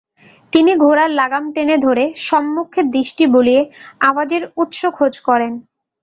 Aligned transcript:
তিনি 0.53 0.71
ঘোড়ার 0.75 1.09
লাগাম 1.19 1.43
টেনে 1.55 1.75
ধরে 1.85 2.03
সম্মুখে 2.27 2.81
দৃষ্টি 2.95 3.23
বুলিয়ে 3.33 3.61
আওয়াজের 4.01 4.43
উৎস 4.61 4.79
খোঁজ 4.97 5.13
করেন। 5.27 5.53